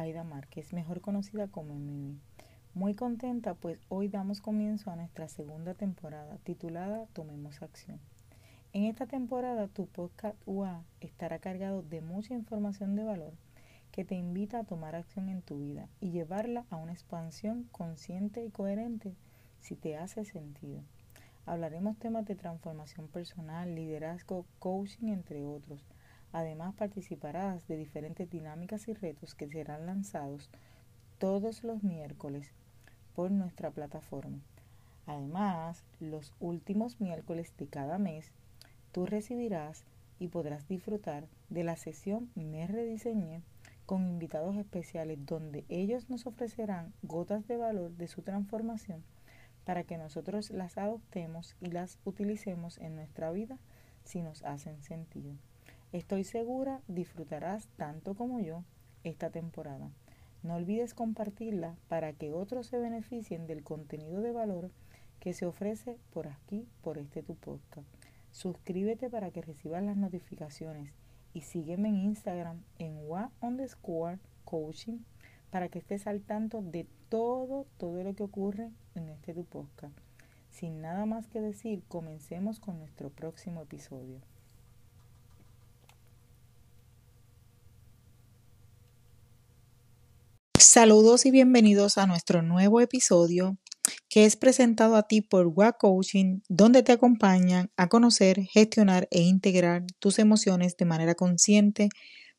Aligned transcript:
Aida 0.00 0.24
Márquez, 0.24 0.72
mejor 0.72 1.02
conocida 1.02 1.48
como 1.48 1.74
Mimi. 1.74 2.18
Muy 2.72 2.94
contenta 2.94 3.52
pues 3.52 3.78
hoy 3.90 4.08
damos 4.08 4.40
comienzo 4.40 4.90
a 4.90 4.96
nuestra 4.96 5.28
segunda 5.28 5.74
temporada 5.74 6.38
titulada 6.38 7.04
Tomemos 7.12 7.60
Acción. 7.60 8.00
En 8.72 8.84
esta 8.84 9.04
temporada 9.04 9.68
tu 9.68 9.86
podcast 9.88 10.38
UA 10.46 10.84
estará 11.00 11.38
cargado 11.38 11.82
de 11.82 12.00
mucha 12.00 12.32
información 12.32 12.96
de 12.96 13.04
valor 13.04 13.34
que 13.92 14.06
te 14.06 14.14
invita 14.14 14.60
a 14.60 14.64
tomar 14.64 14.94
acción 14.94 15.28
en 15.28 15.42
tu 15.42 15.58
vida 15.58 15.86
y 16.00 16.12
llevarla 16.12 16.64
a 16.70 16.76
una 16.76 16.92
expansión 16.92 17.64
consciente 17.64 18.42
y 18.42 18.50
coherente 18.50 19.14
si 19.58 19.76
te 19.76 19.98
hace 19.98 20.24
sentido. 20.24 20.80
Hablaremos 21.44 21.98
temas 21.98 22.24
de 22.24 22.36
transformación 22.36 23.06
personal, 23.08 23.74
liderazgo, 23.74 24.46
coaching, 24.60 25.08
entre 25.08 25.44
otros 25.44 25.89
Además 26.32 26.74
participarás 26.74 27.66
de 27.66 27.76
diferentes 27.76 28.30
dinámicas 28.30 28.86
y 28.88 28.94
retos 28.94 29.34
que 29.34 29.48
serán 29.48 29.86
lanzados 29.86 30.50
todos 31.18 31.64
los 31.64 31.82
miércoles 31.82 32.52
por 33.14 33.30
nuestra 33.30 33.70
plataforma. 33.70 34.38
Además, 35.06 35.84
los 35.98 36.32
últimos 36.38 37.00
miércoles 37.00 37.52
de 37.58 37.66
cada 37.66 37.98
mes, 37.98 38.32
tú 38.92 39.06
recibirás 39.06 39.84
y 40.20 40.28
podrás 40.28 40.68
disfrutar 40.68 41.26
de 41.48 41.64
la 41.64 41.76
sesión 41.76 42.30
Me 42.36 42.66
Rediseñé 42.66 43.42
con 43.86 44.06
invitados 44.06 44.56
especiales 44.56 45.18
donde 45.26 45.64
ellos 45.68 46.08
nos 46.08 46.26
ofrecerán 46.26 46.92
gotas 47.02 47.48
de 47.48 47.56
valor 47.56 47.90
de 47.96 48.06
su 48.06 48.22
transformación 48.22 49.02
para 49.64 49.82
que 49.82 49.98
nosotros 49.98 50.50
las 50.50 50.78
adoptemos 50.78 51.56
y 51.60 51.66
las 51.66 51.98
utilicemos 52.04 52.78
en 52.78 52.94
nuestra 52.94 53.32
vida 53.32 53.58
si 54.04 54.22
nos 54.22 54.44
hacen 54.44 54.82
sentido. 54.84 55.34
Estoy 55.92 56.22
segura 56.22 56.82
disfrutarás 56.86 57.66
tanto 57.76 58.14
como 58.14 58.38
yo 58.38 58.62
esta 59.02 59.30
temporada. 59.30 59.90
No 60.44 60.54
olvides 60.54 60.94
compartirla 60.94 61.74
para 61.88 62.12
que 62.12 62.32
otros 62.32 62.68
se 62.68 62.78
beneficien 62.78 63.48
del 63.48 63.64
contenido 63.64 64.20
de 64.20 64.30
valor 64.30 64.70
que 65.18 65.32
se 65.32 65.46
ofrece 65.46 65.98
por 66.12 66.28
aquí, 66.28 66.68
por 66.82 66.96
este 66.96 67.24
tu 67.24 67.34
podcast. 67.34 67.88
Suscríbete 68.30 69.10
para 69.10 69.32
que 69.32 69.42
recibas 69.42 69.82
las 69.82 69.96
notificaciones 69.96 70.92
y 71.34 71.40
sígueme 71.40 71.88
en 71.88 71.96
Instagram 71.96 72.62
en 72.78 72.96
wa 73.08 73.32
underscore 73.40 74.20
coaching 74.44 74.98
para 75.50 75.70
que 75.70 75.80
estés 75.80 76.06
al 76.06 76.20
tanto 76.20 76.62
de 76.62 76.86
todo, 77.08 77.66
todo 77.78 78.04
lo 78.04 78.14
que 78.14 78.22
ocurre 78.22 78.70
en 78.94 79.08
este 79.08 79.34
tu 79.34 79.44
podcast. 79.44 79.98
Sin 80.50 80.80
nada 80.80 81.04
más 81.04 81.26
que 81.26 81.40
decir, 81.40 81.82
comencemos 81.88 82.60
con 82.60 82.78
nuestro 82.78 83.10
próximo 83.10 83.62
episodio. 83.62 84.20
Saludos 90.72 91.26
y 91.26 91.32
bienvenidos 91.32 91.98
a 91.98 92.06
nuestro 92.06 92.42
nuevo 92.42 92.80
episodio 92.80 93.58
que 94.08 94.24
es 94.24 94.36
presentado 94.36 94.94
a 94.94 95.02
ti 95.02 95.20
por 95.20 95.48
WA 95.48 95.72
Coaching, 95.72 96.42
donde 96.48 96.84
te 96.84 96.92
acompañan 96.92 97.72
a 97.76 97.88
conocer, 97.88 98.44
gestionar 98.44 99.08
e 99.10 99.22
integrar 99.22 99.82
tus 99.98 100.20
emociones 100.20 100.76
de 100.76 100.84
manera 100.84 101.16
consciente 101.16 101.88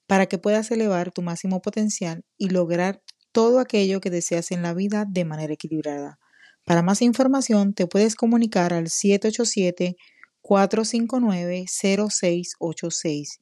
para 0.07 0.27
que 0.27 0.37
puedas 0.37 0.71
elevar 0.71 1.11
tu 1.11 1.21
máximo 1.21 1.61
potencial 1.61 2.23
y 2.37 2.51
lograr 2.51 3.01
todo 3.33 3.59
aquello 3.59 3.99
que 3.99 4.09
deseas 4.09 4.51
en 4.51 4.61
la 4.61 4.73
vida 4.73 5.03
de 5.05 5.25
manera 5.25 5.51
equilibrada. 5.51 6.17
Para 6.63 6.83
más 6.83 7.01
información 7.01 7.73
te 7.73 7.85
puedes 7.85 8.15
comunicar 8.15 8.71
al 8.71 8.87
787 8.87 9.97
459 10.41 11.65
0686 11.67 13.41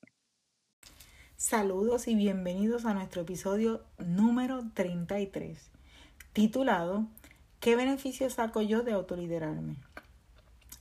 Saludos 1.37 2.07
y 2.07 2.15
bienvenidos 2.15 2.85
a 2.85 2.95
nuestro 2.95 3.23
episodio 3.23 3.83
número 3.99 4.63
33, 4.75 5.59
titulado 6.33 7.09
¿Qué 7.59 7.75
beneficios 7.75 8.35
saco 8.35 8.63
yo 8.63 8.83
de 8.83 8.93
autoliderarme? 8.93 9.79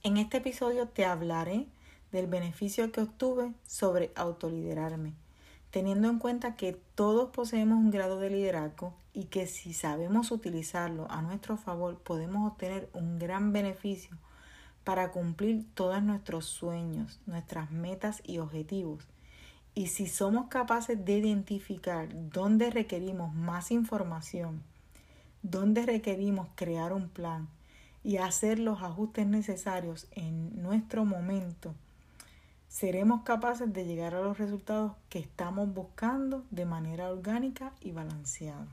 En 0.03 0.17
este 0.17 0.37
episodio 0.37 0.87
te 0.87 1.05
hablaré 1.05 1.67
del 2.11 2.27
beneficio 2.27 2.91
que 2.91 3.01
obtuve 3.01 3.53
sobre 3.65 4.11
autoliderarme 4.15 5.15
teniendo 5.71 6.09
en 6.09 6.19
cuenta 6.19 6.55
que 6.55 6.73
todos 6.95 7.31
poseemos 7.31 7.77
un 7.77 7.91
grado 7.91 8.19
de 8.19 8.29
liderazgo 8.29 8.93
y 9.13 9.25
que 9.25 9.47
si 9.47 9.73
sabemos 9.73 10.31
utilizarlo 10.31 11.09
a 11.09 11.21
nuestro 11.21 11.57
favor 11.57 11.97
podemos 11.99 12.51
obtener 12.51 12.89
un 12.93 13.17
gran 13.17 13.51
beneficio 13.53 14.17
para 14.83 15.11
cumplir 15.11 15.65
todos 15.73 16.01
nuestros 16.03 16.45
sueños, 16.45 17.19
nuestras 17.25 17.71
metas 17.71 18.21
y 18.25 18.39
objetivos. 18.39 19.07
Y 19.73 19.87
si 19.87 20.07
somos 20.07 20.47
capaces 20.47 21.03
de 21.05 21.17
identificar 21.17 22.09
dónde 22.13 22.69
requerimos 22.71 23.33
más 23.33 23.71
información, 23.71 24.63
dónde 25.43 25.85
requerimos 25.85 26.49
crear 26.55 26.91
un 26.91 27.07
plan 27.07 27.47
y 28.03 28.17
hacer 28.17 28.59
los 28.59 28.81
ajustes 28.81 29.27
necesarios 29.27 30.07
en 30.11 30.61
nuestro 30.61 31.05
momento, 31.05 31.73
seremos 32.71 33.23
capaces 33.23 33.73
de 33.73 33.85
llegar 33.85 34.15
a 34.15 34.21
los 34.21 34.37
resultados 34.37 34.93
que 35.09 35.19
estamos 35.19 35.73
buscando 35.73 36.45
de 36.51 36.65
manera 36.65 37.11
orgánica 37.11 37.73
y 37.81 37.91
balanceada. 37.91 38.65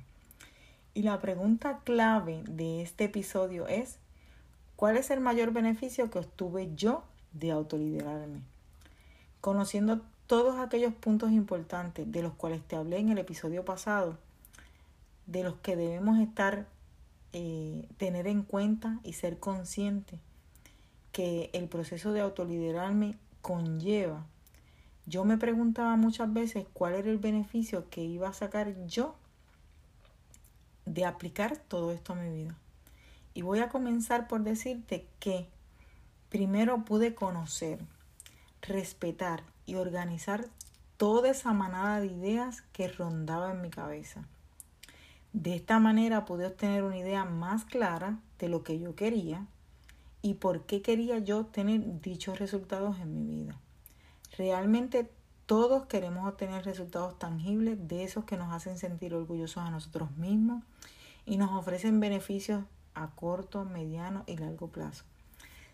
Y 0.95 1.03
la 1.03 1.21
pregunta 1.21 1.81
clave 1.83 2.45
de 2.49 2.81
este 2.81 3.05
episodio 3.05 3.67
es, 3.67 3.99
¿cuál 4.77 4.97
es 4.97 5.11
el 5.11 5.19
mayor 5.19 5.53
beneficio 5.53 6.11
que 6.11 6.21
obtuve 6.21 6.71
yo 6.77 7.03
de 7.33 7.51
autoliderarme? 7.51 8.43
Conociendo 9.41 10.01
todos 10.29 10.61
aquellos 10.61 10.95
puntos 10.95 11.33
importantes 11.33 12.11
de 12.11 12.23
los 12.23 12.35
cuales 12.35 12.63
te 12.63 12.77
hablé 12.77 12.99
en 12.99 13.09
el 13.09 13.19
episodio 13.19 13.65
pasado, 13.65 14.17
de 15.27 15.43
los 15.43 15.55
que 15.57 15.75
debemos 15.75 16.21
estar, 16.21 16.67
eh, 17.33 17.85
tener 17.97 18.29
en 18.29 18.43
cuenta 18.43 19.01
y 19.03 19.15
ser 19.15 19.41
conscientes 19.41 20.21
que 21.11 21.51
el 21.53 21.67
proceso 21.67 22.13
de 22.13 22.21
autoliderarme 22.21 23.17
conlleva. 23.43 24.27
Yo 25.07 25.25
me 25.25 25.39
preguntaba 25.39 25.97
muchas 25.97 26.33
veces 26.33 26.67
cuál 26.73 26.95
era 26.95 27.11
el 27.11 27.19
beneficio 27.19 27.89
que 27.89 28.03
iba 28.03 28.29
a 28.29 28.35
sacar 28.35 28.75
yo 28.87 29.15
de 30.85 31.05
aplicar 31.05 31.57
todo 31.57 31.93
esto 31.93 32.13
a 32.13 32.17
mi 32.17 32.31
vida. 32.31 32.55
Y 33.35 33.43
voy 33.43 33.61
a 33.61 33.69
comenzar 33.69 34.29
por 34.29 34.43
decirte 34.43 35.07
que 35.21 35.49
primero 36.29 36.85
pude 36.85 37.15
conocer, 37.15 37.79
respetar 38.63 39.43
y 39.67 39.77
organizar 39.77 40.47
toda 40.97 41.31
esa 41.31 41.53
manada 41.53 42.01
de 42.01 42.09
ideas 42.09 42.63
que 42.73 42.89
rondaba 42.89 43.53
en 43.53 43.63
mi 43.63 43.71
cabeza. 43.71 44.25
De 45.33 45.55
esta 45.55 45.79
manera 45.79 46.25
pude 46.25 46.47
obtener 46.47 46.83
una 46.83 46.99
idea 46.99 47.25
más 47.25 47.65
clara 47.65 48.19
de 48.39 48.49
lo 48.49 48.63
que 48.63 48.79
yo 48.79 48.95
quería 48.95 49.47
y 50.23 50.35
por 50.35 50.63
qué 50.63 50.83
quería 50.83 51.19
yo 51.19 51.47
tener 51.47 52.01
dichos 52.01 52.39
resultados 52.39 52.99
en 52.99 53.15
mi 53.15 53.25
vida. 53.25 53.59
Realmente 54.37 55.11
todos 55.47 55.87
queremos 55.87 56.29
obtener 56.29 56.65
resultados 56.65 57.19
tangibles 57.19 57.89
de 57.89 58.05
esos 58.05 58.25
que 58.25 58.37
nos 58.37 58.53
hacen 58.53 58.79
sentir 58.79 59.15
orgullosos 59.15 59.65
a 59.65 59.71
nosotros 59.71 60.11
mismos 60.17 60.63
y 61.25 61.37
nos 61.37 61.53
ofrecen 61.53 62.01
beneficios 62.01 62.65
a 62.95 63.09
corto, 63.09 63.65
mediano 63.65 64.25
y 64.27 64.37
largo 64.37 64.69
plazo. 64.69 65.05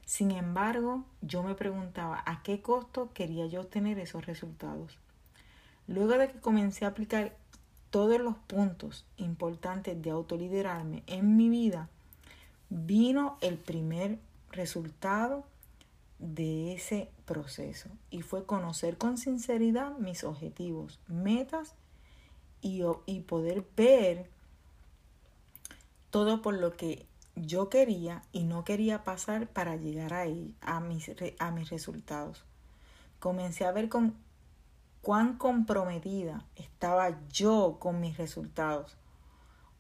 Sin 0.05 0.31
embargo, 0.31 1.05
yo 1.23 1.43
me 1.43 1.55
preguntaba 1.55 2.23
a 2.27 2.43
qué 2.43 2.61
costo 2.61 3.11
quería 3.15 3.47
yo 3.47 3.63
obtener 3.63 3.99
esos 3.99 4.27
resultados. 4.27 4.99
Luego 5.87 6.19
de 6.19 6.31
que 6.31 6.41
comencé 6.41 6.85
a 6.85 6.89
aplicar 6.89 7.37
todos 7.91 8.21
los 8.21 8.37
puntos 8.37 9.07
importantes 9.17 10.01
de 10.01 10.11
autoliderarme 10.11 11.03
en 11.07 11.37
mi 11.37 11.49
vida, 11.49 11.89
vino 12.69 13.39
el 13.41 13.57
primer 13.57 14.19
resultado 14.55 15.45
de 16.19 16.75
ese 16.75 17.11
proceso 17.27 17.89
y 18.11 18.23
fue 18.23 18.47
conocer 18.47 18.97
con 18.97 19.19
sinceridad 19.19 19.97
mis 19.99 20.25
objetivos, 20.25 21.01
metas 21.07 21.75
y, 22.63 22.83
y 23.07 23.21
poder 23.21 23.65
ver 23.77 24.31
todo 26.11 26.41
por 26.41 26.55
lo 26.55 26.77
que 26.77 27.07
yo 27.37 27.69
quería 27.69 28.23
y 28.33 28.45
no 28.45 28.65
quería 28.65 29.03
pasar 29.03 29.49
para 29.49 29.77
llegar 29.77 30.15
ahí, 30.15 30.55
a 30.61 30.81
mis, 30.81 31.11
a 31.39 31.51
mis 31.51 31.71
resultados. 31.71 32.45
Comencé 33.19 33.65
a 33.65 33.73
ver 33.73 33.89
con 33.89 34.15
cuán 35.03 35.37
comprometida 35.37 36.47
estaba 36.57 37.19
yo 37.29 37.79
con 37.81 38.01
mis 38.01 38.17
resultados 38.17 38.97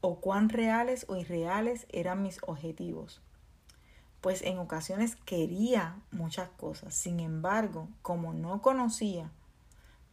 o 0.00 0.16
cuán 0.16 0.48
reales 0.48 1.06
o 1.08 1.16
irreales 1.16 1.86
eran 1.90 2.22
mis 2.22 2.38
objetivos 2.42 3.22
pues 4.24 4.40
en 4.40 4.56
ocasiones 4.56 5.16
quería 5.16 5.96
muchas 6.10 6.48
cosas. 6.48 6.94
Sin 6.94 7.20
embargo, 7.20 7.90
como 8.00 8.32
no 8.32 8.62
conocía 8.62 9.30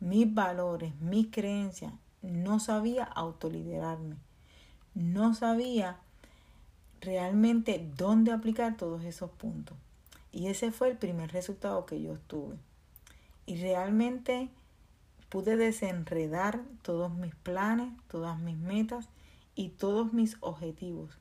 mis 0.02 0.34
valores, 0.34 0.94
mis 1.00 1.28
creencias, 1.32 1.94
no 2.22 2.60
sabía 2.60 3.06
autoliderarme. 3.06 4.18
No 4.96 5.34
sabía 5.34 5.98
realmente 7.00 7.90
dónde 7.96 8.34
aplicar 8.34 8.76
todos 8.76 9.06
esos 9.06 9.32
puntos. 9.32 9.78
Y 10.34 10.48
ese 10.48 10.74
fue 10.74 10.90
el 10.90 10.98
primer 10.98 11.32
resultado 11.32 11.86
que 11.86 12.02
yo 12.02 12.12
obtuve. 12.12 12.58
Y 13.46 13.62
realmente 13.62 14.50
pude 15.30 15.56
desenredar 15.56 16.60
todos 16.82 17.14
mis 17.14 17.34
planes, 17.34 17.94
todas 18.10 18.38
mis 18.42 18.58
metas 18.58 19.08
y 19.56 19.70
todos 19.70 20.12
mis 20.12 20.36
objetivos. 20.42 21.18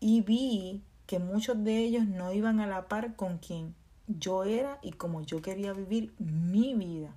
Y 0.00 0.22
vi 0.22 0.82
que 1.06 1.18
muchos 1.18 1.62
de 1.64 1.78
ellos 1.78 2.06
no 2.06 2.32
iban 2.32 2.60
a 2.60 2.66
la 2.66 2.88
par 2.88 3.16
con 3.16 3.38
quien 3.38 3.74
yo 4.06 4.44
era 4.44 4.78
y 4.82 4.92
como 4.92 5.22
yo 5.22 5.42
quería 5.42 5.72
vivir 5.72 6.14
mi 6.18 6.74
vida. 6.74 7.14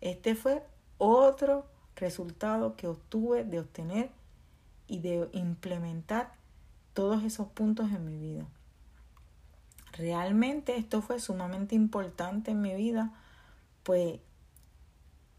Este 0.00 0.34
fue 0.34 0.62
otro 0.98 1.66
resultado 1.96 2.76
que 2.76 2.86
obtuve 2.86 3.44
de 3.44 3.60
obtener 3.60 4.10
y 4.86 5.00
de 5.00 5.28
implementar 5.32 6.32
todos 6.94 7.22
esos 7.22 7.48
puntos 7.48 7.90
en 7.90 8.04
mi 8.04 8.18
vida. 8.18 8.46
Realmente 9.92 10.76
esto 10.76 11.02
fue 11.02 11.20
sumamente 11.20 11.74
importante 11.74 12.52
en 12.52 12.60
mi 12.60 12.74
vida, 12.74 13.12
pues 13.82 14.20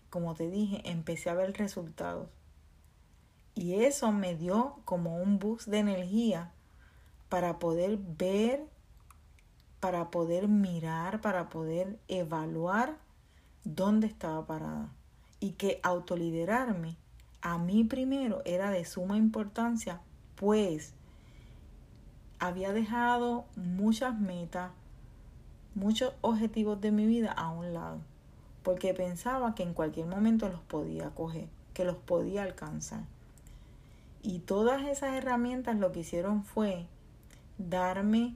como 0.10 0.36
te 0.36 0.50
dije, 0.50 0.82
empecé 0.90 1.30
a 1.30 1.36
ver 1.36 1.54
resultados. 1.58 2.28
Y 3.56 3.84
eso 3.84 4.12
me 4.12 4.36
dio 4.36 4.80
como 4.86 5.18
un 5.18 5.40
boost 5.40 5.68
de 5.68 5.80
energía 5.80 6.52
para 7.32 7.60
poder 7.60 7.98
ver, 7.98 8.68
para 9.80 10.12
poder 10.12 10.50
mirar, 10.50 11.22
para 11.22 11.48
poder 11.48 11.98
evaluar 12.10 12.98
dónde 13.64 14.08
estaba 14.08 14.46
parada. 14.46 14.92
Y 15.40 15.52
que 15.52 15.80
autoliderarme 15.82 16.98
a 17.42 17.58
mí 17.58 17.86
primero 17.86 18.42
era 18.44 18.70
de 18.70 18.84
suma 18.84 19.16
importancia, 19.16 20.02
pues 20.36 20.94
había 22.38 22.74
dejado 22.74 23.46
muchas 23.56 24.20
metas, 24.20 24.74
muchos 25.74 26.14
objetivos 26.20 26.82
de 26.82 26.92
mi 26.92 27.06
vida 27.06 27.32
a 27.32 27.50
un 27.50 27.74
lado, 27.74 28.02
porque 28.62 28.94
pensaba 28.94 29.56
que 29.56 29.64
en 29.64 29.74
cualquier 29.74 30.08
momento 30.08 30.50
los 30.50 30.60
podía 30.64 31.12
coger, 31.12 31.48
que 31.74 31.86
los 31.86 31.96
podía 31.96 32.44
alcanzar. 32.44 33.06
Y 34.22 34.40
todas 34.40 34.86
esas 34.86 35.14
herramientas 35.14 35.78
lo 35.78 35.94
que 35.94 36.02
hicieron 36.02 36.44
fue 36.44 36.88
darme 37.70 38.36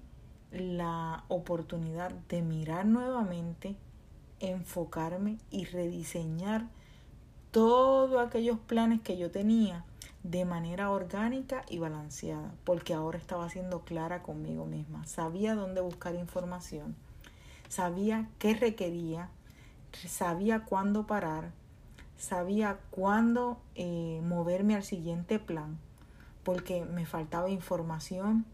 la 0.52 1.24
oportunidad 1.28 2.12
de 2.30 2.42
mirar 2.42 2.86
nuevamente, 2.86 3.76
enfocarme 4.40 5.38
y 5.52 5.66
rediseñar 5.66 6.68
todos 7.52 8.26
aquellos 8.26 8.60
planes 8.60 9.02
que 9.02 9.18
yo 9.18 9.32
tenía 9.32 9.86
de 10.24 10.44
manera 10.44 10.90
orgánica 10.90 11.64
y 11.70 11.78
balanceada, 11.78 12.52
porque 12.64 12.94
ahora 12.94 13.18
estaba 13.18 13.48
siendo 13.50 13.82
clara 13.82 14.24
conmigo 14.24 14.66
misma. 14.66 15.06
Sabía 15.06 15.56
dónde 15.56 15.82
buscar 15.82 16.16
información, 16.16 16.96
sabía 17.70 18.28
qué 18.40 18.56
requería, 18.56 19.30
sabía 20.08 20.66
cuándo 20.66 21.06
parar, 21.06 21.52
sabía 22.18 22.80
cuándo 22.90 23.60
eh, 23.76 24.20
moverme 24.24 24.76
al 24.76 24.84
siguiente 24.84 25.38
plan, 25.38 25.78
porque 26.44 26.84
me 26.84 27.06
faltaba 27.06 27.50
información, 27.50 28.46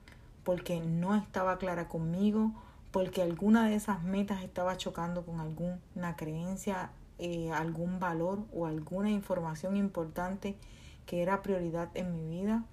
porque 0.43 0.79
no 0.79 1.15
estaba 1.15 1.57
clara 1.57 1.88
conmigo, 1.88 2.51
porque 2.91 3.21
alguna 3.21 3.67
de 3.67 3.75
esas 3.75 4.03
metas 4.03 4.43
estaba 4.43 4.77
chocando 4.77 5.25
con 5.25 5.39
alguna 5.39 6.15
creencia, 6.15 6.91
eh, 7.19 7.51
algún 7.51 7.99
valor 7.99 8.45
o 8.53 8.65
alguna 8.65 9.09
información 9.09 9.77
importante 9.77 10.55
que 11.05 11.21
era 11.21 11.41
prioridad 11.41 11.89
en 11.93 12.13
mi 12.13 12.41
vida. 12.41 12.63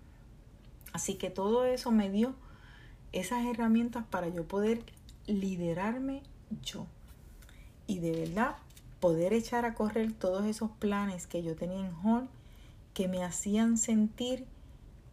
Así 0.93 1.15
que 1.15 1.31
todo 1.31 1.65
eso 1.65 1.91
me 1.91 2.11
dio 2.11 2.35
esas 3.13 3.45
herramientas 3.45 4.05
para 4.11 4.29
yo 4.29 4.47
poder 4.47 4.83
liderarme 5.27 6.23
yo. 6.63 6.87
Y 7.87 8.01
de 8.01 8.13
verdad 8.13 8.57
poder 9.01 9.33
echar 9.33 9.65
a 9.65 9.75
correr 9.75 10.13
todos 10.13 10.45
esos 10.47 10.71
planes 10.71 11.27
que 11.27 11.43
yo 11.43 11.55
tenía 11.55 11.87
en 11.87 11.95
Hall 12.03 12.29
que 12.95 13.07
me 13.07 13.23
hacían 13.23 13.79
sentir 13.79 14.47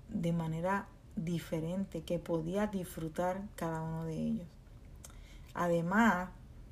de 0.10 0.34
manera 0.34 0.88
diferente, 1.16 2.02
que 2.02 2.20
podía 2.20 2.68
disfrutar 2.68 3.42
cada 3.56 3.82
uno 3.82 4.06
de 4.06 4.16
ellos. 4.16 4.48
Además 5.54 6.30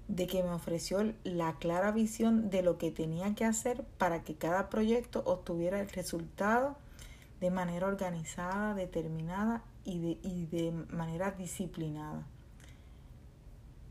de 0.07 0.28
que 0.28 0.44
me 0.44 0.50
ofreció 0.50 1.13
la 1.24 1.54
clara 1.54 1.92
visión 1.92 2.50
de 2.50 2.62
lo 2.62 2.78
que 2.78 2.92
tenía 2.92 3.34
que 3.36 3.45
hacer 3.45 3.84
para 3.98 4.24
que 4.24 4.36
cada 4.36 4.69
proyecto 4.69 5.24
obtuviera 5.25 5.80
el 5.80 5.90
resultado 5.90 6.75
de 7.40 7.51
manera 7.51 7.88
organizada, 7.88 8.74
determinada 8.74 9.63
y 9.86 10.00
de, 10.00 10.18
y 10.24 10.45
de 10.45 10.72
manera 10.90 11.31
disciplinada. 11.31 12.25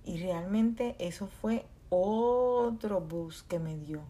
Y 0.05 0.19
realmente 0.19 0.97
eso 0.99 1.27
fue 1.27 1.65
otro 1.91 3.01
boost 3.01 3.47
que 3.49 3.59
me 3.59 3.77
dio. 3.77 4.01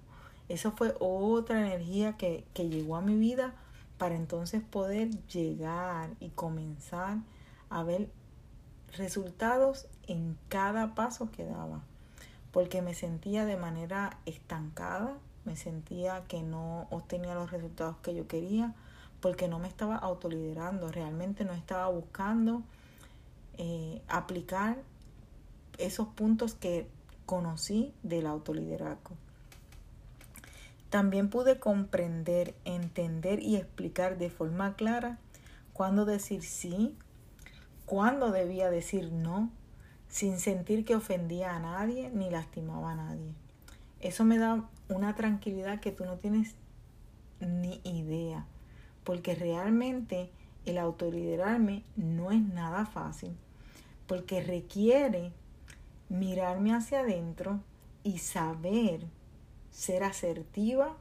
Eso 0.49 0.73
fue 0.73 0.95
otra 1.01 1.61
energía 1.61 2.17
que, 2.17 2.45
que 2.55 2.69
llegó 2.69 2.97
a 2.97 3.01
mi 3.01 3.17
vida 3.17 3.55
para 4.03 4.17
entonces 4.17 4.65
poder 4.65 5.11
llegar 5.29 6.11
y 6.19 6.31
comenzar 6.31 7.19
a 7.71 7.85
ver 7.85 8.11
resultados 8.97 9.87
en 10.09 10.37
cada 10.49 10.97
paso 10.97 11.31
que 11.31 11.45
daba 11.45 11.85
porque 12.51 12.83
me 12.83 12.95
sentía 12.95 13.45
de 13.45 13.57
manera 13.57 14.19
estancada, 14.27 15.17
me 15.45 15.55
sentía 15.55 16.25
que 16.25 16.43
no 16.43 16.89
obtenía 16.91 17.37
los 17.37 17.53
resultados 17.53 17.97
que 17.99 18.13
yo 18.13 18.27
quería, 18.27 18.75
porque 19.21 19.47
no 19.47 19.61
me 19.61 19.69
estaba 19.69 19.95
autoliderando, 19.99 20.89
realmente 20.89 21.45
no 21.45 21.53
estaba 21.53 21.87
buscando 21.87 22.65
eh, 23.57 24.03
aplicar 24.09 24.79
esos 25.79 26.09
puntos 26.09 26.55
que 26.55 26.89
conocí 27.25 27.95
del 28.03 28.27
autoliderazgo. 28.27 29.15
También 30.93 31.31
pude 31.31 31.59
comprender, 31.59 32.55
entender 32.67 33.43
y 33.43 33.57
explicar 33.57 34.19
de 34.19 34.29
forma 34.29 34.77
clara 34.77 35.19
cuándo 35.73 36.05
decir 36.05 36.43
sí, 36.43 36.95
cuándo 37.87 38.31
debía 38.31 38.69
decir 38.69 39.11
no, 39.11 39.51
sin 40.09 40.39
sentir 40.39 40.85
que 40.85 40.95
ofendía 40.95 41.57
a 41.57 41.61
nadie 41.61 42.11
ni 42.11 42.29
lastimaba 42.29 42.93
a 42.93 42.97
nadie. 42.97 43.33
Eso 44.01 44.25
me 44.25 44.37
da 44.37 44.69
una 44.91 45.15
tranquilidad 45.15 45.81
que 45.81 45.93
tú 45.93 46.05
no 46.05 46.19
tienes 46.19 46.57
ni 47.41 47.81
idea, 47.85 48.45
porque 49.03 49.35
realmente 49.35 50.31
el 50.67 50.77
autoliderarme 50.77 51.85
no 51.97 52.33
es 52.33 52.43
nada 52.43 52.85
fácil, 52.85 53.35
porque 54.07 54.43
requiere 54.43 55.33
mirarme 56.11 56.75
hacia 56.75 57.01
adentro 57.01 57.61
y 58.05 58.19
saber 58.19 59.07
ser 59.73 60.05
asertiva, 60.05 60.95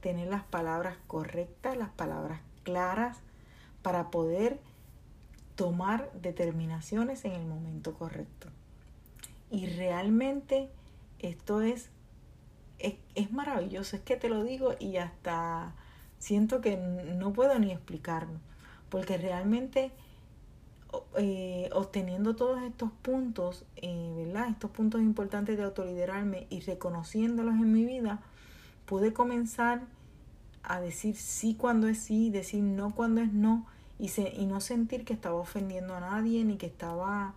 tener 0.00 0.28
las 0.28 0.44
palabras 0.44 0.96
correctas, 1.06 1.76
las 1.76 1.90
palabras 1.90 2.40
claras, 2.64 3.16
para 3.82 4.10
poder 4.10 4.60
tomar 5.54 6.10
determinaciones 6.12 7.24
en 7.24 7.32
el 7.32 7.44
momento 7.46 7.94
correcto. 7.94 8.48
Y 9.50 9.66
realmente 9.66 10.68
esto 11.18 11.62
es, 11.62 11.88
es, 12.78 13.32
maravilloso, 13.32 13.96
es 13.96 14.02
que 14.02 14.16
te 14.16 14.28
lo 14.28 14.44
digo 14.44 14.74
y 14.78 14.98
hasta 14.98 15.74
siento 16.18 16.60
que 16.60 16.76
no 16.76 17.32
puedo 17.32 17.58
ni 17.58 17.72
explicarlo, 17.72 18.38
porque 18.90 19.16
realmente 19.16 19.90
eh, 21.16 21.68
obteniendo 21.72 22.34
todos 22.34 22.62
estos 22.62 22.90
puntos, 23.02 23.64
eh, 23.76 24.12
¿verdad? 24.16 24.48
Estos 24.48 24.70
puntos 24.70 25.00
importantes 25.00 25.56
de 25.56 25.64
autoliderarme 25.64 26.46
y 26.50 26.60
reconociéndolos 26.60 27.54
en 27.54 27.72
mi 27.72 27.84
vida, 27.84 28.20
pude 28.86 29.12
comenzar 29.12 29.82
a 30.62 30.80
decir 30.80 31.16
sí 31.16 31.54
cuando 31.54 31.88
es 31.88 31.98
sí, 31.98 32.30
decir 32.30 32.62
no 32.62 32.94
cuando 32.94 33.20
es 33.20 33.32
no, 33.32 33.66
y, 33.98 34.08
se, 34.08 34.32
y 34.34 34.46
no 34.46 34.60
sentir 34.60 35.04
que 35.04 35.12
estaba 35.12 35.36
ofendiendo 35.36 35.94
a 35.94 36.00
nadie, 36.00 36.44
ni 36.44 36.56
que 36.56 36.66
estaba, 36.66 37.34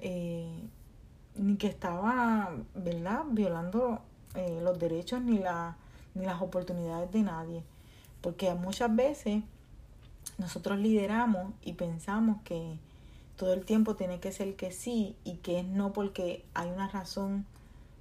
eh, 0.00 0.50
ni 1.36 1.56
que 1.56 1.68
estaba, 1.68 2.50
¿verdad?, 2.74 3.24
violando 3.30 4.00
eh, 4.34 4.60
los 4.62 4.78
derechos 4.78 5.22
ni, 5.22 5.38
la, 5.38 5.76
ni 6.14 6.26
las 6.26 6.42
oportunidades 6.42 7.10
de 7.12 7.22
nadie. 7.22 7.62
Porque 8.20 8.52
muchas 8.54 8.94
veces 8.94 9.42
nosotros 10.38 10.78
lideramos 10.78 11.52
y 11.62 11.74
pensamos 11.74 12.42
que 12.44 12.78
todo 13.36 13.52
el 13.54 13.64
tiempo 13.64 13.96
tiene 13.96 14.20
que 14.20 14.32
ser 14.32 14.56
que 14.56 14.72
sí 14.72 15.16
y 15.24 15.36
que 15.36 15.60
es 15.60 15.66
no 15.66 15.92
porque 15.92 16.44
hay 16.54 16.70
una 16.70 16.88
razón 16.88 17.46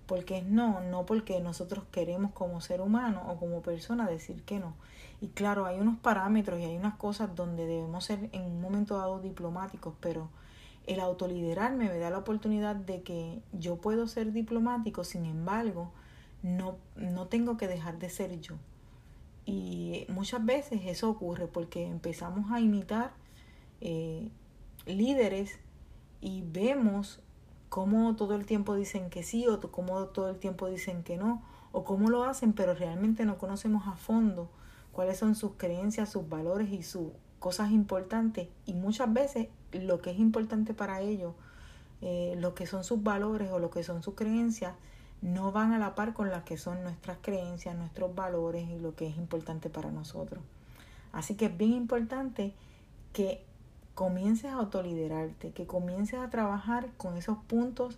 porque 0.06 0.40
es 0.40 0.46
no, 0.46 0.82
no 0.82 1.06
porque 1.06 1.40
nosotros 1.40 1.86
queremos 1.90 2.32
como 2.34 2.60
ser 2.60 2.82
humano 2.82 3.24
o 3.30 3.38
como 3.38 3.62
persona 3.62 4.10
decir 4.10 4.44
que 4.44 4.60
no. 4.60 4.74
Y 5.22 5.28
claro, 5.28 5.66
hay 5.66 5.80
unos 5.80 5.98
parámetros 6.00 6.60
y 6.60 6.66
hay 6.66 6.76
unas 6.76 6.96
cosas 6.96 7.34
donde 7.34 7.66
debemos 7.66 8.04
ser 8.04 8.30
en 8.34 8.42
un 8.42 8.62
momento 8.62 8.98
dado 8.98 9.20
diplomáticos, 9.20 9.94
pero 10.02 10.28
el 10.86 11.00
autoliderarme 11.00 11.88
me 11.88 11.98
da 11.98 12.10
la 12.10 12.18
oportunidad 12.18 12.76
de 12.76 13.04
que 13.04 13.42
yo 13.54 13.78
puedo 13.78 14.06
ser 14.08 14.34
diplomático, 14.34 15.04
sin 15.04 15.26
embargo, 15.26 15.92
no, 16.44 16.76
no 16.96 17.28
tengo 17.28 17.56
que 17.56 17.68
dejar 17.68 17.98
de 17.98 18.10
ser 18.10 18.42
yo. 18.42 18.56
Y 19.46 20.06
muchas 20.10 20.46
veces 20.46 20.82
eso 20.86 21.10
ocurre 21.10 21.48
porque 21.48 21.86
empezamos 21.86 22.52
a 22.52 22.60
imitar 22.60 23.12
eh, 23.82 24.30
líderes 24.86 25.60
y 26.22 26.44
vemos 26.44 27.20
cómo 27.70 28.16
todo 28.16 28.36
el 28.36 28.46
tiempo 28.46 28.76
dicen 28.76 29.10
que 29.10 29.24
sí 29.24 29.48
o 29.48 29.60
cómo 29.60 30.06
todo 30.08 30.30
el 30.30 30.38
tiempo 30.38 30.70
dicen 30.70 31.04
que 31.04 31.18
no 31.18 31.42
o 31.72 31.84
cómo 31.84 32.10
lo 32.10 32.26
hacen, 32.26 32.54
pero 32.54 32.74
realmente 32.74 33.26
no 33.26 33.38
conocemos 33.38 33.88
a 33.88 33.94
fondo 33.94 34.50
cuáles 34.92 35.18
son 35.18 35.36
sus 35.36 35.54
creencias, 35.58 36.10
sus 36.10 36.28
valores 36.28 36.70
y 36.72 36.84
sus 36.84 37.12
cosas 37.40 37.72
importantes. 37.72 38.50
Y 38.66 38.74
muchas 38.74 39.12
veces 39.12 39.48
lo 39.72 40.02
que 40.02 40.12
es 40.12 40.20
importante 40.20 40.74
para 40.74 41.02
ellos, 41.02 41.34
eh, 42.02 42.36
lo 42.38 42.54
que 42.56 42.66
son 42.66 42.84
sus 42.84 43.02
valores 43.04 43.52
o 43.52 43.60
lo 43.60 43.70
que 43.70 43.84
son 43.84 44.04
sus 44.04 44.16
creencias, 44.16 44.76
no 45.22 45.52
van 45.52 45.74
a 45.74 45.80
la 45.80 45.96
par 45.96 46.14
con 46.14 46.30
las 46.30 46.44
que 46.44 46.58
son 46.58 46.84
nuestras 46.84 47.18
creencias, 47.22 47.76
nuestros 47.76 48.14
valores 48.16 48.68
y 48.70 48.80
lo 48.80 48.96
que 48.96 49.08
es 49.08 49.18
importante 49.18 49.70
para 49.70 49.92
nosotros. 49.92 50.44
Así 51.12 51.36
que 51.36 51.46
es 51.46 51.58
bien 51.58 51.74
importante 51.74 52.54
que 53.14 53.44
comiences 53.94 54.46
a 54.46 54.56
autoliderarte, 54.56 55.52
que 55.52 55.68
comiences 55.68 56.20
a 56.20 56.30
trabajar 56.30 56.90
con 56.98 57.18
esos 57.18 57.38
puntos 57.38 57.98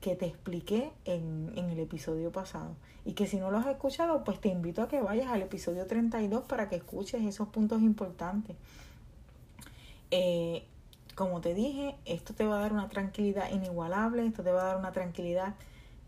que 0.00 0.14
te 0.14 0.26
expliqué 0.26 0.92
en, 1.04 1.52
en, 1.56 1.70
el 1.70 1.78
episodio 1.78 2.30
pasado. 2.30 2.76
Y 3.04 3.14
que 3.14 3.26
si 3.26 3.38
no 3.38 3.50
los 3.50 3.64
has 3.64 3.72
escuchado, 3.72 4.22
pues 4.22 4.40
te 4.40 4.48
invito 4.48 4.82
a 4.82 4.88
que 4.88 5.00
vayas 5.00 5.28
al 5.28 5.42
episodio 5.42 5.86
32 5.86 6.44
para 6.44 6.68
que 6.68 6.76
escuches 6.76 7.22
esos 7.24 7.48
puntos 7.48 7.82
importantes. 7.82 8.56
Eh, 10.10 10.64
como 11.14 11.40
te 11.40 11.52
dije, 11.52 11.96
esto 12.04 12.32
te 12.34 12.44
va 12.44 12.58
a 12.58 12.60
dar 12.60 12.72
una 12.72 12.88
tranquilidad 12.88 13.50
inigualable, 13.50 14.24
esto 14.24 14.42
te 14.42 14.52
va 14.52 14.62
a 14.62 14.64
dar 14.66 14.76
una 14.76 14.92
tranquilidad 14.92 15.54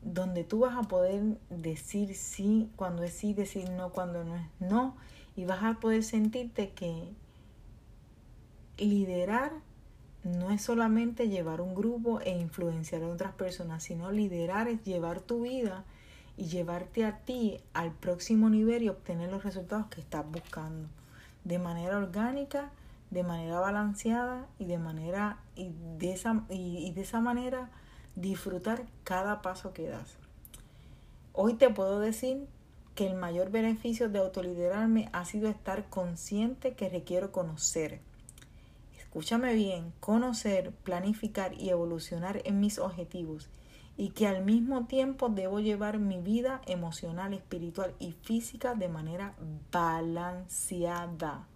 donde 0.03 0.45
tú 0.45 0.61
vas 0.61 0.77
a 0.77 0.89
poder 0.89 1.39
decir 1.51 2.15
sí 2.15 2.71
cuando 2.77 3.03
es 3.03 3.13
sí, 3.13 3.35
decir 3.35 3.69
no 3.71 3.91
cuando 3.91 4.25
no 4.25 4.37
es 4.37 4.47
no, 4.59 4.97
y 5.37 5.45
vas 5.45 5.63
a 5.63 5.81
poder 5.81 6.03
sentirte 6.03 6.71
que 6.71 7.13
liderar 8.79 9.53
no 10.25 10.51
es 10.51 10.63
solamente 10.63 11.29
llevar 11.29 11.61
un 11.61 11.75
grupo 11.75 12.21
e 12.21 12.31
influenciar 12.39 13.03
a 13.03 13.09
otras 13.09 13.33
personas, 13.33 13.83
sino 13.83 14.11
liderar 14.11 14.69
es 14.69 14.83
llevar 14.85 15.21
tu 15.21 15.43
vida 15.43 15.85
y 16.37 16.47
llevarte 16.47 17.05
a 17.05 17.19
ti 17.19 17.59
al 17.73 17.93
próximo 17.93 18.51
nivel 18.51 18.83
y 18.83 18.89
obtener 18.89 19.31
los 19.31 19.45
resultados 19.45 19.87
que 19.87 20.01
estás 20.01 20.25
buscando 20.31 20.89
de 21.45 21.59
manera 21.59 21.97
orgánica, 21.97 22.71
de 23.11 23.23
manera 23.23 23.61
balanceada 23.61 24.47
y 24.59 24.67
de 24.67 24.79
manera 24.79 25.39
y 25.57 25.73
de 25.99 26.13
esa, 26.13 26.45
y 26.51 26.93
de 26.93 27.01
esa 27.01 27.21
manera 27.21 27.71
disfrutar 28.17 28.85
cada 29.05 29.43
paso 29.43 29.73
que 29.73 29.89
das. 29.89 30.17
Hoy 31.33 31.55
te 31.55 31.71
puedo 31.71 32.01
decir 32.01 32.47
que 32.95 33.07
el 33.07 33.15
mayor 33.15 33.51
beneficio 33.51 34.09
de 34.09 34.19
autoliderarme 34.19 35.09
ha 35.13 35.25
sido 35.25 35.49
estar 35.49 35.89
consciente 35.89 36.75
que 36.75 36.89
requiero 36.89 37.33
conocer 37.33 38.01
escúchame 39.11 39.55
bien, 39.55 39.93
conocer, 39.99 40.71
planificar 40.71 41.53
y 41.55 41.71
evolucionar 41.71 42.43
en 42.45 42.61
mis 42.61 42.79
objetivos 42.79 43.51
y 43.97 44.11
que 44.11 44.29
al 44.29 44.45
mismo 44.45 44.87
tiempo 44.87 45.29
debo 45.29 45.59
llevar 45.59 45.99
mi 45.99 46.19
vida 46.19 46.63
emocional, 46.67 47.35
espiritual 47.35 47.93
y 47.99 48.13
física 48.13 48.77
de 48.77 48.89
manera 48.89 49.35
balanceada, 49.73 51.49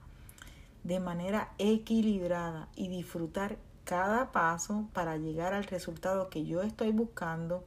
de 0.83 0.99
manera 0.99 1.55
equilibrada 1.59 2.71
y 2.75 2.89
disfrutar 2.89 3.57
cada 3.85 4.33
paso 4.33 4.89
para 4.93 5.17
llegar 5.17 5.53
al 5.53 5.65
resultado 5.65 6.31
que 6.31 6.45
yo 6.45 6.63
estoy 6.63 6.91
buscando, 6.91 7.65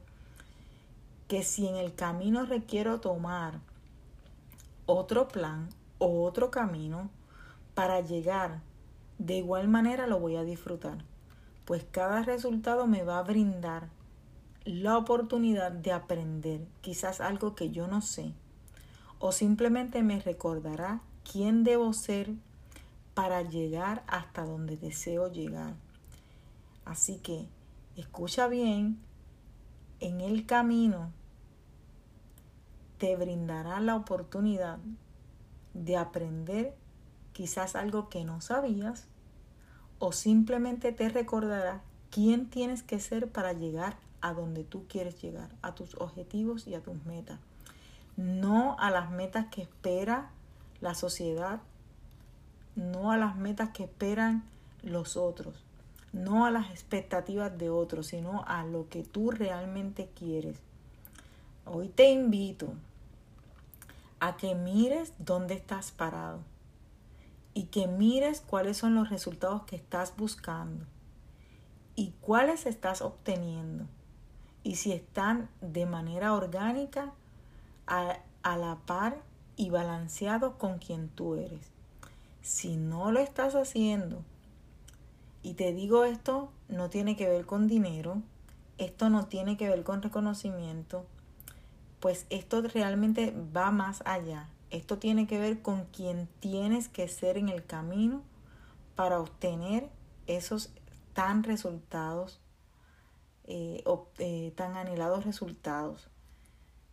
que 1.28 1.42
si 1.42 1.68
en 1.68 1.76
el 1.76 1.94
camino 1.94 2.44
requiero 2.44 3.00
tomar 3.00 3.60
otro 4.86 5.28
plan 5.28 5.68
o 5.98 6.24
otro 6.24 6.50
camino 6.50 7.10
para 7.74 8.00
llegar 8.00 8.60
de 9.18 9.36
igual 9.36 9.68
manera 9.68 10.06
lo 10.06 10.18
voy 10.18 10.36
a 10.36 10.44
disfrutar, 10.44 10.98
pues 11.64 11.84
cada 11.90 12.22
resultado 12.22 12.86
me 12.86 13.02
va 13.02 13.18
a 13.18 13.22
brindar 13.22 13.88
la 14.64 14.98
oportunidad 14.98 15.70
de 15.72 15.92
aprender 15.92 16.66
quizás 16.80 17.20
algo 17.20 17.54
que 17.54 17.70
yo 17.70 17.86
no 17.86 18.00
sé, 18.00 18.32
o 19.18 19.32
simplemente 19.32 20.02
me 20.02 20.20
recordará 20.20 21.00
quién 21.30 21.64
debo 21.64 21.92
ser 21.92 22.30
para 23.14 23.42
llegar 23.42 24.02
hasta 24.06 24.44
donde 24.44 24.76
deseo 24.76 25.30
llegar. 25.30 25.74
Así 26.88 27.18
que 27.18 27.46
escucha 27.96 28.48
bien, 28.48 28.98
en 30.00 30.22
el 30.22 30.46
camino 30.46 31.12
te 32.96 33.14
brindará 33.14 33.78
la 33.80 33.94
oportunidad 33.94 34.78
de 35.74 35.98
aprender 35.98 36.74
quizás 37.34 37.76
algo 37.76 38.08
que 38.08 38.24
no 38.24 38.40
sabías 38.40 39.06
o 39.98 40.12
simplemente 40.12 40.90
te 40.92 41.10
recordará 41.10 41.82
quién 42.10 42.48
tienes 42.48 42.82
que 42.82 43.00
ser 43.00 43.30
para 43.30 43.52
llegar 43.52 43.98
a 44.22 44.32
donde 44.32 44.64
tú 44.64 44.86
quieres 44.88 45.20
llegar, 45.20 45.50
a 45.60 45.74
tus 45.74 45.94
objetivos 45.96 46.66
y 46.66 46.74
a 46.74 46.82
tus 46.82 47.04
metas. 47.04 47.38
No 48.16 48.78
a 48.78 48.90
las 48.90 49.10
metas 49.10 49.48
que 49.50 49.60
espera 49.60 50.30
la 50.80 50.94
sociedad, 50.94 51.60
no 52.76 53.12
a 53.12 53.18
las 53.18 53.36
metas 53.36 53.70
que 53.70 53.84
esperan 53.84 54.42
los 54.82 55.18
otros, 55.18 55.67
no 56.12 56.46
a 56.46 56.50
las 56.50 56.70
expectativas 56.70 57.56
de 57.58 57.70
otros, 57.70 58.08
sino 58.08 58.44
a 58.46 58.64
lo 58.64 58.88
que 58.88 59.02
tú 59.02 59.30
realmente 59.30 60.10
quieres. 60.14 60.58
Hoy 61.66 61.88
te 61.88 62.10
invito 62.10 62.72
a 64.20 64.36
que 64.36 64.54
mires 64.54 65.12
dónde 65.18 65.54
estás 65.54 65.90
parado 65.90 66.40
y 67.54 67.64
que 67.64 67.86
mires 67.86 68.40
cuáles 68.40 68.76
son 68.76 68.94
los 68.94 69.10
resultados 69.10 69.62
que 69.64 69.76
estás 69.76 70.16
buscando 70.16 70.84
y 71.94 72.12
cuáles 72.20 72.66
estás 72.66 73.02
obteniendo 73.02 73.84
y 74.62 74.76
si 74.76 74.92
están 74.92 75.48
de 75.60 75.86
manera 75.86 76.34
orgánica 76.34 77.12
a, 77.86 78.18
la 78.44 78.78
par 78.86 79.20
y 79.56 79.70
balanceados 79.70 80.54
con 80.54 80.78
quien 80.78 81.08
tú 81.08 81.34
eres. 81.34 81.70
Si 82.42 82.76
no 82.76 83.10
lo 83.10 83.20
estás 83.20 83.54
haciendo, 83.54 84.22
y 85.42 85.54
te 85.54 85.72
digo 85.72 86.04
esto, 86.04 86.52
no 86.68 86.90
tiene 86.90 87.16
que 87.16 87.28
ver 87.28 87.46
con 87.46 87.68
dinero, 87.68 88.22
esto 88.76 89.08
no 89.10 89.26
tiene 89.26 89.56
que 89.56 89.68
ver 89.68 89.84
con 89.84 90.02
reconocimiento, 90.02 91.06
pues 92.00 92.26
esto 92.30 92.62
realmente 92.62 93.34
va 93.56 93.70
más 93.70 94.02
allá. 94.04 94.48
Esto 94.70 94.98
tiene 94.98 95.26
que 95.26 95.38
ver 95.38 95.62
con 95.62 95.86
quien 95.86 96.28
tienes 96.40 96.88
que 96.88 97.08
ser 97.08 97.38
en 97.38 97.48
el 97.48 97.64
camino 97.64 98.22
para 98.94 99.18
obtener 99.18 99.88
esos 100.26 100.70
tan 101.14 101.42
resultados, 101.42 102.40
eh, 103.44 103.82
eh, 104.18 104.52
tan 104.56 104.76
anhelados 104.76 105.24
resultados. 105.24 106.08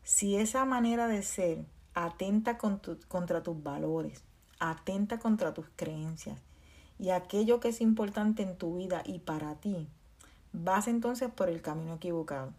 Si 0.03 0.37
esa 0.37 0.65
manera 0.65 1.07
de 1.07 1.21
ser 1.21 1.65
atenta 1.93 2.57
contra 2.57 3.43
tus 3.43 3.61
valores, 3.61 4.23
atenta 4.59 5.19
contra 5.19 5.53
tus 5.53 5.67
creencias 5.75 6.39
y 6.99 7.09
aquello 7.09 7.59
que 7.59 7.69
es 7.69 7.81
importante 7.81 8.43
en 8.43 8.57
tu 8.57 8.77
vida 8.77 9.03
y 9.05 9.19
para 9.19 9.55
ti, 9.55 9.87
vas 10.53 10.87
entonces 10.87 11.29
por 11.29 11.49
el 11.49 11.61
camino 11.61 11.95
equivocado. 11.95 12.53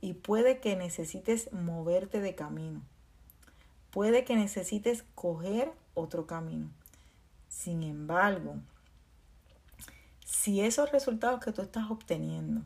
Y 0.00 0.14
puede 0.14 0.60
que 0.60 0.76
necesites 0.76 1.52
moverte 1.52 2.20
de 2.20 2.34
camino 2.34 2.82
puede 3.90 4.24
que 4.24 4.36
necesites 4.36 5.04
coger 5.14 5.72
otro 5.94 6.26
camino. 6.26 6.68
Sin 7.48 7.82
embargo, 7.82 8.56
si 10.24 10.60
esos 10.60 10.92
resultados 10.92 11.40
que 11.44 11.52
tú 11.52 11.62
estás 11.62 11.90
obteniendo 11.90 12.62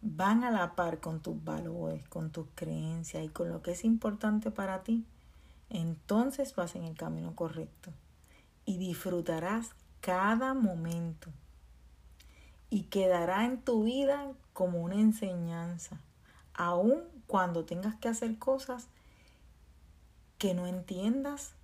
van 0.00 0.44
a 0.44 0.50
la 0.50 0.74
par 0.74 1.00
con 1.00 1.20
tus 1.20 1.42
valores, 1.42 2.06
con 2.08 2.30
tus 2.30 2.46
creencias 2.54 3.24
y 3.24 3.28
con 3.28 3.48
lo 3.48 3.62
que 3.62 3.72
es 3.72 3.84
importante 3.84 4.50
para 4.50 4.82
ti, 4.82 5.04
entonces 5.70 6.54
vas 6.54 6.76
en 6.76 6.84
el 6.84 6.96
camino 6.96 7.34
correcto 7.34 7.90
y 8.64 8.78
disfrutarás 8.78 9.70
cada 10.04 10.52
momento 10.52 11.30
y 12.68 12.82
quedará 12.82 13.46
en 13.46 13.62
tu 13.62 13.84
vida 13.84 14.32
como 14.52 14.82
una 14.82 14.96
enseñanza, 14.96 15.98
aun 16.52 17.04
cuando 17.26 17.64
tengas 17.64 17.94
que 17.94 18.08
hacer 18.08 18.38
cosas 18.38 18.88
que 20.36 20.52
no 20.52 20.66
entiendas, 20.66 21.54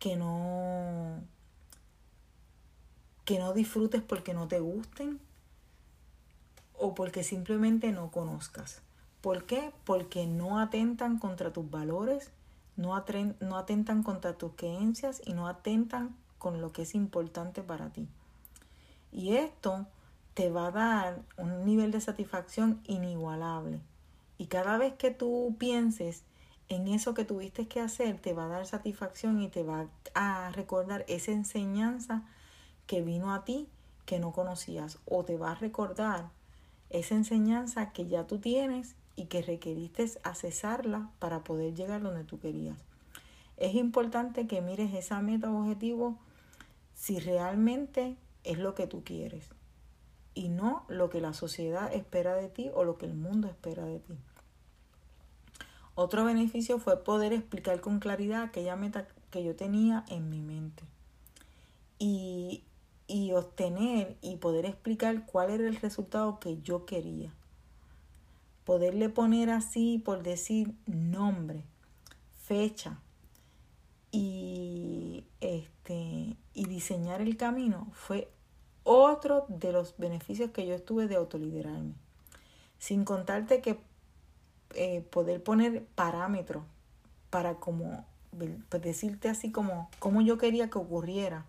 que 0.00 0.16
no 0.16 1.22
que 3.24 3.38
no 3.38 3.52
disfrutes 3.52 4.02
porque 4.02 4.34
no 4.34 4.48
te 4.48 4.58
gusten 4.58 5.20
o 6.74 6.96
porque 6.96 7.22
simplemente 7.22 7.92
no 7.92 8.10
conozcas. 8.10 8.82
¿Por 9.20 9.46
qué? 9.46 9.72
Porque 9.84 10.26
no 10.26 10.58
atentan 10.58 11.20
contra 11.20 11.52
tus 11.52 11.70
valores, 11.70 12.32
no, 12.74 13.04
no 13.38 13.56
atentan 13.56 14.02
contra 14.02 14.32
tus 14.32 14.54
creencias 14.56 15.22
y 15.24 15.32
no 15.32 15.46
atentan 15.46 16.16
con 16.38 16.60
lo 16.60 16.72
que 16.72 16.82
es 16.82 16.94
importante 16.94 17.62
para 17.62 17.90
ti. 17.90 18.08
Y 19.12 19.36
esto 19.36 19.86
te 20.34 20.50
va 20.50 20.66
a 20.66 20.70
dar 20.70 21.22
un 21.38 21.64
nivel 21.64 21.90
de 21.90 22.00
satisfacción 22.00 22.80
inigualable. 22.84 23.80
Y 24.38 24.46
cada 24.46 24.76
vez 24.76 24.94
que 24.94 25.10
tú 25.10 25.56
pienses 25.58 26.22
en 26.68 26.88
eso 26.88 27.14
que 27.14 27.24
tuviste 27.24 27.68
que 27.68 27.80
hacer 27.80 28.18
te 28.18 28.34
va 28.34 28.46
a 28.46 28.48
dar 28.48 28.66
satisfacción 28.66 29.40
y 29.40 29.48
te 29.48 29.62
va 29.62 29.86
a 30.14 30.50
recordar 30.52 31.04
esa 31.08 31.32
enseñanza 31.32 32.24
que 32.86 33.02
vino 33.02 33.32
a 33.32 33.44
ti 33.44 33.68
que 34.04 34.18
no 34.18 34.32
conocías 34.32 34.98
o 35.06 35.24
te 35.24 35.36
va 35.36 35.52
a 35.52 35.54
recordar 35.54 36.30
esa 36.90 37.14
enseñanza 37.14 37.92
que 37.92 38.06
ya 38.06 38.26
tú 38.26 38.38
tienes 38.38 38.94
y 39.16 39.26
que 39.26 39.42
requeriste 39.42 40.06
accesarla 40.22 41.10
para 41.18 41.42
poder 41.42 41.74
llegar 41.74 42.02
donde 42.02 42.24
tú 42.24 42.38
querías. 42.38 42.78
Es 43.56 43.74
importante 43.74 44.46
que 44.46 44.60
mires 44.60 44.94
esa 44.94 45.20
meta 45.22 45.50
o 45.50 45.60
objetivo 45.62 46.18
si 46.96 47.20
realmente 47.20 48.16
es 48.42 48.58
lo 48.58 48.74
que 48.74 48.86
tú 48.86 49.04
quieres 49.04 49.50
y 50.34 50.48
no 50.48 50.84
lo 50.88 51.10
que 51.10 51.20
la 51.20 51.34
sociedad 51.34 51.92
espera 51.94 52.34
de 52.34 52.48
ti 52.48 52.70
o 52.74 52.84
lo 52.84 52.98
que 52.98 53.06
el 53.06 53.14
mundo 53.14 53.46
espera 53.48 53.84
de 53.84 54.00
ti. 54.00 54.14
Otro 55.94 56.24
beneficio 56.24 56.78
fue 56.78 57.04
poder 57.04 57.32
explicar 57.32 57.80
con 57.80 58.00
claridad 58.00 58.42
aquella 58.42 58.76
meta 58.76 59.06
que 59.30 59.44
yo 59.44 59.54
tenía 59.54 60.04
en 60.08 60.30
mi 60.30 60.40
mente 60.40 60.84
y, 61.98 62.64
y 63.06 63.32
obtener 63.32 64.16
y 64.20 64.36
poder 64.36 64.64
explicar 64.64 65.26
cuál 65.26 65.50
era 65.50 65.68
el 65.68 65.76
resultado 65.76 66.40
que 66.40 66.60
yo 66.62 66.86
quería. 66.86 67.32
Poderle 68.64 69.08
poner 69.08 69.50
así, 69.50 70.02
por 70.04 70.22
decir, 70.22 70.74
nombre, 70.86 71.64
fecha, 72.42 73.00
y, 74.10 75.24
este, 75.40 76.36
y 76.54 76.64
diseñar 76.66 77.20
el 77.20 77.36
camino 77.36 77.88
fue 77.92 78.30
otro 78.84 79.46
de 79.48 79.72
los 79.72 79.96
beneficios 79.98 80.50
que 80.52 80.66
yo 80.66 80.74
estuve 80.74 81.08
de 81.08 81.16
autoliderarme. 81.16 81.94
Sin 82.78 83.04
contarte 83.04 83.60
que 83.60 83.78
eh, 84.74 85.04
poder 85.10 85.42
poner 85.42 85.84
parámetros 85.94 86.62
para 87.30 87.56
como 87.56 88.04
pues 88.70 88.82
decirte 88.82 89.28
así 89.28 89.50
como 89.50 89.88
como 89.98 90.20
yo 90.20 90.38
quería 90.38 90.68
que 90.68 90.78
ocurriera 90.78 91.46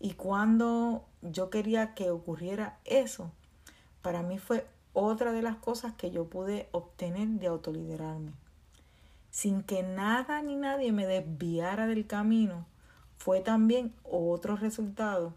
y 0.00 0.12
cuando 0.14 1.04
yo 1.22 1.48
quería 1.48 1.94
que 1.94 2.10
ocurriera 2.10 2.78
eso 2.84 3.30
para 4.02 4.22
mí 4.22 4.38
fue 4.38 4.66
otra 4.92 5.32
de 5.32 5.42
las 5.42 5.56
cosas 5.56 5.94
que 5.94 6.10
yo 6.10 6.26
pude 6.26 6.68
obtener 6.72 7.28
de 7.28 7.46
autoliderarme 7.46 8.32
sin 9.36 9.62
que 9.62 9.82
nada 9.82 10.40
ni 10.40 10.56
nadie 10.56 10.92
me 10.92 11.06
desviara 11.06 11.86
del 11.86 12.06
camino, 12.06 12.64
fue 13.18 13.40
también 13.40 13.92
otro 14.02 14.56
resultado, 14.56 15.34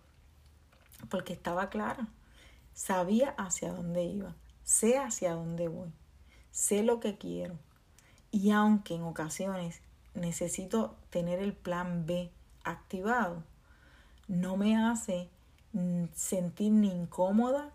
porque 1.10 1.34
estaba 1.34 1.70
clara, 1.70 2.08
sabía 2.74 3.32
hacia 3.32 3.74
dónde 3.74 4.06
iba, 4.06 4.36
sé 4.64 4.98
hacia 4.98 5.34
dónde 5.34 5.68
voy, 5.68 5.90
sé 6.50 6.82
lo 6.82 7.02
que 7.02 7.18
quiero. 7.18 7.56
Y 8.32 8.52
aunque 8.52 8.96
en 8.96 9.04
ocasiones 9.04 9.82
necesito 10.14 10.96
tener 11.10 11.40
el 11.40 11.52
plan 11.52 12.06
B 12.06 12.32
activado, 12.64 13.44
no 14.30 14.56
me 14.56 14.78
hace 14.78 15.28
sentir 16.16 16.72
ni 16.72 16.90
incómoda, 16.90 17.74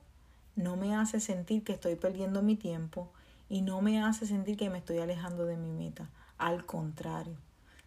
no 0.57 0.77
me 0.77 0.97
hace 0.97 1.21
sentir 1.21 1.65
que 1.65 1.75
estoy 1.75 1.97
perdiendo 1.97 2.41
mi 2.41 2.57
tiempo, 2.57 3.13
y 3.55 3.61
no 3.61 3.81
me 3.81 4.03
hace 4.03 4.27
sentir 4.27 4.57
que 4.57 4.69
me 4.69 4.79
estoy 4.79 4.99
alejando 4.99 5.47
de 5.47 5.57
mi 5.57 5.71
meta. 5.71 6.11
Al 6.39 6.67
contrario, 6.67 7.37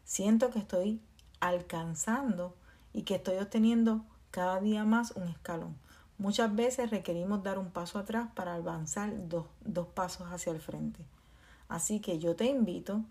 siento 0.06 0.49
que 0.49 0.60
estoy 0.60 1.01
alcanzando 1.41 2.56
y 2.93 3.01
que 3.01 3.15
estoy 3.15 3.36
obteniendo 3.39 4.06
cada 4.32 4.62
día 4.62 4.86
más 4.86 5.12
un 5.17 5.27
escalón. 5.27 5.75
Muchas 6.17 6.56
veces 6.56 6.89
requerimos 6.89 7.43
dar 7.43 7.60
un 7.60 7.69
paso 7.69 7.99
atrás 7.99 8.30
para 8.34 8.56
avanzar 8.56 9.27
dos, 9.27 9.47
dos 9.60 9.88
pasos 9.88 10.32
hacia 10.32 10.53
el 10.53 10.62
frente. 10.62 11.01
Así 11.67 11.99
que 11.99 12.17
yo 12.17 12.38
te 12.38 12.45
invito 12.45 13.03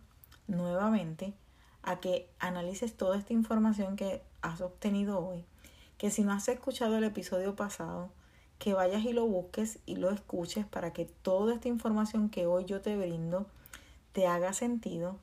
nuevamente 0.49 1.35
a 1.83 2.01
que 2.01 2.31
analices 2.39 2.97
toda 2.97 3.19
esta 3.19 3.35
información 3.35 3.97
que 3.97 4.23
has 4.41 4.63
obtenido 4.63 5.19
hoy, 5.19 5.45
que 5.99 6.11
si 6.11 6.23
no 6.23 6.33
has 6.33 6.49
escuchado 6.49 6.97
el 6.97 7.05
episodio 7.05 7.55
pasado, 7.55 8.09
que 8.59 8.75
vayas 8.75 9.05
y 9.05 9.13
lo 9.13 9.27
busques 9.27 9.79
y 9.87 9.97
lo 9.97 10.11
escuches 10.11 10.67
para 10.67 10.93
que 10.93 11.05
toda 11.05 11.55
esta 11.55 11.69
información 11.69 12.31
que 12.31 12.47
hoy 12.47 12.65
yo 12.65 12.81
te 12.81 12.97
brindo 12.97 13.47
te 14.13 14.27
haga 14.27 14.53
sentido 14.53 15.19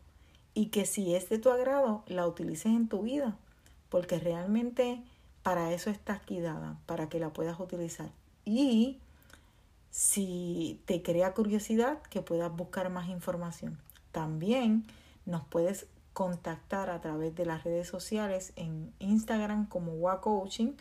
y 0.53 0.67
que 0.67 0.85
si 0.85 1.15
es 1.15 1.29
de 1.29 1.39
tu 1.39 1.49
agrado 1.49 2.03
la 2.07 2.27
utilices 2.27 2.67
en 2.67 2.87
tu 2.87 3.01
vida, 3.01 3.35
porque 3.89 4.19
realmente 4.19 5.01
para 5.41 5.73
eso 5.73 5.89
está 5.89 6.13
aquí 6.13 6.39
dada, 6.39 6.77
para 6.85 7.09
que 7.09 7.19
la 7.19 7.33
puedas 7.33 7.59
utilizar. 7.59 8.11
Y 8.45 8.99
si 9.89 10.81
te 10.85 11.01
crea 11.01 11.33
curiosidad, 11.33 12.01
que 12.03 12.21
puedas 12.21 12.55
buscar 12.55 12.89
más 12.89 13.09
información. 13.09 13.77
También 14.11 14.85
nos 15.25 15.43
puedes 15.45 15.87
contactar 16.13 16.89
a 16.89 17.01
través 17.01 17.35
de 17.35 17.45
las 17.45 17.63
redes 17.63 17.87
sociales 17.87 18.53
en 18.55 18.93
Instagram 18.99 19.67
como 19.67 19.93
WA 19.93 20.21
Coaching 20.21 20.73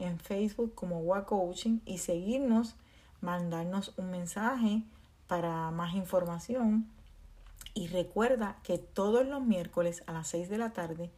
en 0.00 0.18
Facebook 0.18 0.74
como 0.74 1.00
WA 1.00 1.26
Coaching 1.26 1.80
y 1.84 1.98
seguirnos, 1.98 2.76
mandarnos 3.20 3.94
un 3.96 4.10
mensaje 4.10 4.82
para 5.26 5.70
más 5.70 5.94
información. 5.94 6.88
Y 7.74 7.88
recuerda 7.88 8.58
que 8.62 8.78
todos 8.78 9.26
los 9.26 9.42
miércoles 9.42 10.02
a 10.06 10.12
las 10.12 10.28
6 10.28 10.48
de 10.48 10.58
la 10.58 10.72
tarde 10.72 11.10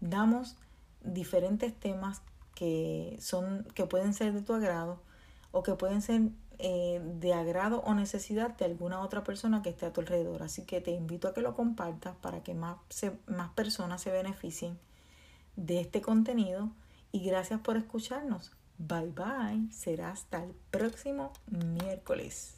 damos 0.00 0.56
diferentes 1.02 1.74
temas 1.74 2.22
que 2.54 3.16
son 3.20 3.66
que 3.74 3.86
pueden 3.86 4.14
ser 4.14 4.32
de 4.32 4.42
tu 4.42 4.54
agrado 4.54 5.00
o 5.52 5.62
que 5.62 5.74
pueden 5.74 6.02
ser 6.02 6.22
eh, 6.58 7.02
de 7.20 7.34
agrado 7.34 7.80
o 7.80 7.94
necesidad 7.94 8.56
de 8.56 8.64
alguna 8.64 9.00
otra 9.00 9.24
persona 9.24 9.62
que 9.62 9.70
esté 9.70 9.86
a 9.86 9.92
tu 9.92 10.00
alrededor. 10.00 10.42
Así 10.42 10.62
que 10.62 10.80
te 10.80 10.90
invito 10.90 11.28
a 11.28 11.34
que 11.34 11.42
lo 11.42 11.54
compartas 11.54 12.16
para 12.16 12.42
que 12.42 12.54
más, 12.54 12.76
más 13.26 13.50
personas 13.50 14.00
se 14.00 14.10
beneficien 14.10 14.78
de 15.56 15.80
este 15.80 16.00
contenido 16.00 16.70
y 17.12 17.24
gracias 17.24 17.60
por 17.60 17.76
escucharnos. 17.76 18.52
Bye 18.78 19.12
bye. 19.12 19.72
Será 19.72 20.10
hasta 20.10 20.42
el 20.42 20.54
próximo 20.70 21.32
miércoles. 21.46 22.55